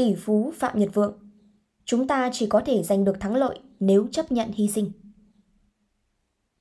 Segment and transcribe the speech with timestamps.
[0.00, 1.12] tỷ phú Phạm Nhật Vượng.
[1.84, 4.92] Chúng ta chỉ có thể giành được thắng lợi nếu chấp nhận hy sinh.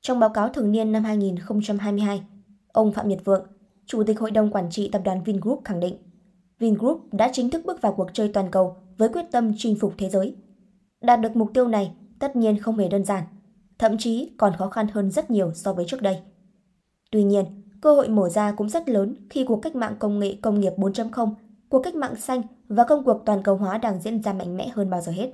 [0.02, 2.24] Trong báo cáo thường niên năm 2022,
[2.68, 3.48] ông Phạm Nhật Vượng,
[3.86, 5.98] Chủ tịch Hội đồng Quản trị Tập đoàn Vingroup khẳng định
[6.60, 9.94] Vingroup đã chính thức bước vào cuộc chơi toàn cầu với quyết tâm chinh phục
[9.98, 10.36] thế giới.
[11.02, 13.24] Đạt được mục tiêu này tất nhiên không hề đơn giản,
[13.78, 16.18] thậm chí còn khó khăn hơn rất nhiều so với trước đây.
[17.12, 17.46] Tuy nhiên,
[17.82, 20.74] cơ hội mở ra cũng rất lớn khi cuộc cách mạng công nghệ công nghiệp
[20.78, 21.34] 4.0,
[21.70, 24.68] cuộc cách mạng xanh và công cuộc toàn cầu hóa đang diễn ra mạnh mẽ
[24.68, 25.32] hơn bao giờ hết.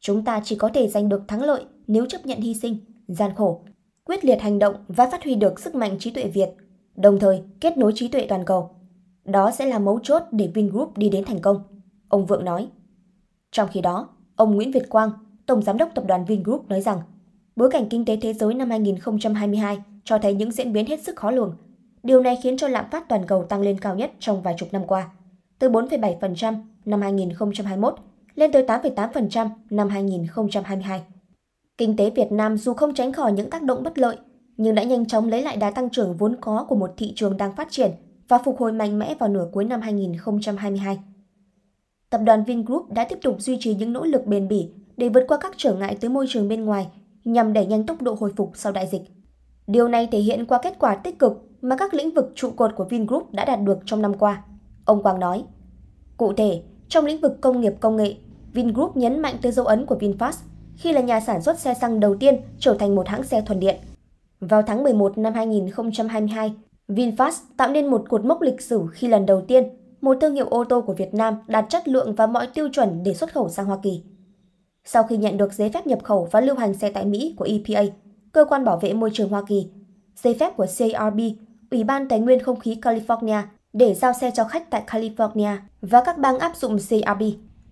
[0.00, 2.76] Chúng ta chỉ có thể giành được thắng lợi nếu chấp nhận hy sinh,
[3.08, 3.64] gian khổ,
[4.04, 6.48] quyết liệt hành động và phát huy được sức mạnh trí tuệ Việt,
[6.96, 8.70] đồng thời kết nối trí tuệ toàn cầu.
[9.24, 11.62] Đó sẽ là mấu chốt để Vingroup đi đến thành công,
[12.08, 12.68] ông Vượng nói.
[13.52, 15.10] Trong khi đó, ông Nguyễn Việt Quang,
[15.46, 17.00] Tổng Giám đốc Tập đoàn Vingroup nói rằng,
[17.56, 21.16] bối cảnh kinh tế thế giới năm 2022 cho thấy những diễn biến hết sức
[21.16, 21.56] khó lường.
[22.02, 24.68] Điều này khiến cho lạm phát toàn cầu tăng lên cao nhất trong vài chục
[24.72, 25.10] năm qua,
[25.58, 26.54] từ 4,7%
[26.84, 27.94] năm 2021
[28.34, 31.02] lên tới 8,8% năm 2022.
[31.78, 34.16] Kinh tế Việt Nam dù không tránh khỏi những tác động bất lợi,
[34.56, 37.36] nhưng đã nhanh chóng lấy lại đà tăng trưởng vốn có của một thị trường
[37.36, 37.90] đang phát triển
[38.28, 40.98] và phục hồi mạnh mẽ vào nửa cuối năm 2022.
[42.10, 45.24] Tập đoàn Vingroup đã tiếp tục duy trì những nỗ lực bền bỉ để vượt
[45.28, 46.86] qua các trở ngại tới môi trường bên ngoài
[47.24, 49.02] nhằm đẩy nhanh tốc độ hồi phục sau đại dịch.
[49.66, 52.70] Điều này thể hiện qua kết quả tích cực mà các lĩnh vực trụ cột
[52.76, 54.44] của Vingroup đã đạt được trong năm qua.
[54.88, 55.44] Ông Quang nói.
[56.16, 58.14] Cụ thể, trong lĩnh vực công nghiệp công nghệ,
[58.52, 60.32] Vingroup nhấn mạnh tới dấu ấn của VinFast
[60.76, 63.60] khi là nhà sản xuất xe xăng đầu tiên trở thành một hãng xe thuần
[63.60, 63.76] điện.
[64.40, 66.54] Vào tháng 11 năm 2022,
[66.88, 69.68] VinFast tạo nên một cột mốc lịch sử khi lần đầu tiên
[70.00, 73.02] một thương hiệu ô tô của Việt Nam đạt chất lượng và mọi tiêu chuẩn
[73.02, 74.02] để xuất khẩu sang Hoa Kỳ.
[74.84, 77.48] Sau khi nhận được giấy phép nhập khẩu và lưu hành xe tại Mỹ của
[77.48, 77.82] EPA,
[78.32, 79.70] Cơ quan Bảo vệ Môi trường Hoa Kỳ,
[80.16, 81.20] giấy phép của CARB,
[81.70, 86.02] Ủy ban Tài nguyên Không khí California để giao xe cho khách tại California và
[86.04, 87.22] các bang áp dụng CRB,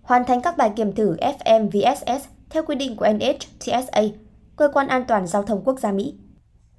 [0.01, 4.01] hoàn thành các bài kiểm thử FMVSS theo quy định của NHTSA,
[4.55, 6.15] Cơ quan An toàn Giao thông Quốc gia Mỹ.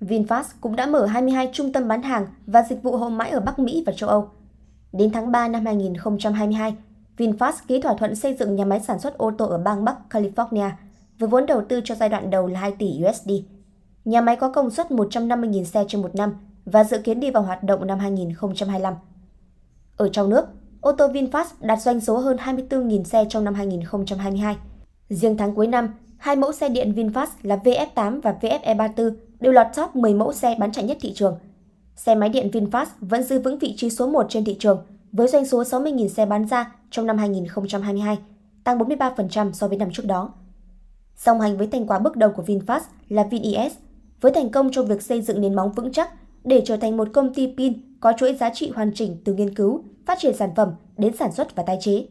[0.01, 3.41] VinFast cũng đã mở 22 trung tâm bán hàng và dịch vụ hậu mãi ở
[3.41, 4.29] Bắc Mỹ và châu Âu.
[4.93, 6.75] Đến tháng 3 năm 2022,
[7.17, 9.97] VinFast ký thỏa thuận xây dựng nhà máy sản xuất ô tô ở bang Bắc
[10.11, 10.71] California
[11.19, 13.31] với vốn đầu tư cho giai đoạn đầu là 2 tỷ USD.
[14.05, 16.35] Nhà máy có công suất 150.000 xe trên một năm
[16.73, 18.95] và dự kiến đi vào hoạt động năm 2025.
[19.97, 20.45] Ở trong nước,
[20.81, 24.57] ô tô VinFast đạt doanh số hơn 24.000 xe trong năm 2022.
[25.09, 29.67] Riêng tháng cuối năm, hai mẫu xe điện VinFast là VF8 và VFE34 đều lọt
[29.77, 31.39] top 10 mẫu xe bán chạy nhất thị trường.
[31.97, 35.29] Xe máy điện VinFast vẫn giữ vững vị trí số 1 trên thị trường với
[35.29, 38.19] doanh số 60.000 xe bán ra trong năm 2022,
[38.65, 40.33] tăng 43% so với năm trước đó.
[41.17, 43.73] Song hành với thành quả bước đầu của VinFast là VinES,
[44.21, 46.11] với thành công trong việc xây dựng nền móng vững chắc
[46.49, 49.55] để trở thành một công ty pin có chuỗi giá trị hoàn chỉnh từ nghiên
[49.55, 52.07] cứu, phát triển sản phẩm đến sản xuất và tái chế.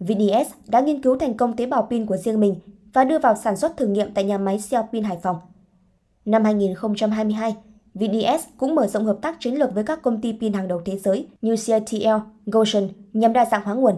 [0.00, 2.54] VDS đã nghiên cứu thành công tế bào pin của riêng mình
[2.92, 5.36] và đưa vào sản xuất thử nghiệm tại nhà máy xeo Pin Hải Phòng.
[6.24, 7.56] Năm 2022,
[7.94, 10.80] VDS cũng mở rộng hợp tác chiến lược với các công ty pin hàng đầu
[10.84, 13.94] thế giới như CATL, Gotion nhằm đa dạng hóa nguồn.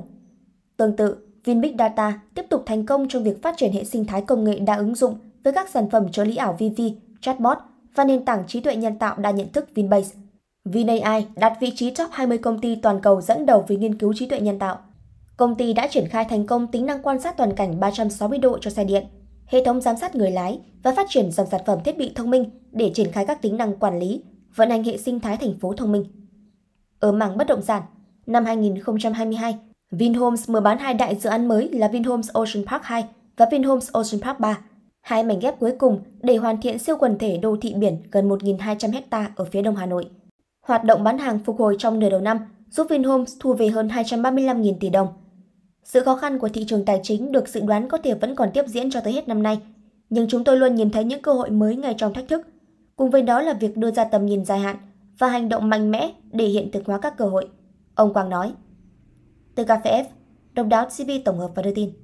[0.77, 4.23] Tương tự, VinBig Data tiếp tục thành công trong việc phát triển hệ sinh thái
[4.23, 5.15] công nghệ đa ứng dụng
[5.45, 6.83] với các sản phẩm trợ lý ảo VV,
[7.21, 7.59] chatbot
[7.95, 10.17] và nền tảng trí tuệ nhân tạo đa nhận thức Vinbase.
[10.65, 14.13] VinAI đạt vị trí top 20 công ty toàn cầu dẫn đầu về nghiên cứu
[14.17, 14.79] trí tuệ nhân tạo.
[15.37, 18.59] Công ty đã triển khai thành công tính năng quan sát toàn cảnh 360 độ
[18.59, 19.07] cho xe điện,
[19.47, 22.31] hệ thống giám sát người lái và phát triển dòng sản phẩm thiết bị thông
[22.31, 24.23] minh để triển khai các tính năng quản lý,
[24.57, 26.05] vận hành hệ sinh thái thành phố thông minh.
[27.01, 27.83] Ở mảng bất động sản,
[28.27, 29.59] năm 2022,
[29.91, 33.05] Vinhomes mở bán hai đại dự án mới là Vinhomes Ocean Park 2
[33.37, 34.59] và Vinhomes Ocean Park 3,
[35.05, 38.29] hai mảnh ghép cuối cùng để hoàn thiện siêu quần thể đô thị biển gần
[38.29, 40.07] 1.200 ha ở phía đông Hà Nội.
[40.61, 42.39] Hoạt động bán hàng phục hồi trong nửa đầu năm
[42.71, 45.09] giúp Vinhomes thu về hơn 235.000 tỷ đồng.
[45.85, 48.51] Sự khó khăn của thị trường tài chính được dự đoán có thể vẫn còn
[48.55, 49.59] tiếp diễn cho tới hết năm nay,
[50.11, 52.47] nhưng chúng tôi luôn nhìn thấy những cơ hội mới ngay trong thách thức.
[52.97, 54.77] Cùng với đó là việc đưa ra tầm nhìn dài hạn
[55.19, 57.49] và hành động mạnh mẽ để hiện thực hóa các cơ hội.
[57.95, 58.53] Ông Quang nói.
[59.55, 60.05] Từ Cà Phê F,
[60.55, 62.04] Độc đáo TV tổng hợp và đưa tin.